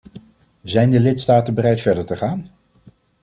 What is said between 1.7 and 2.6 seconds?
verder te gaan?